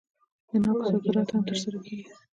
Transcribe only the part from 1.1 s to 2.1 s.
هم ترسره کیږي.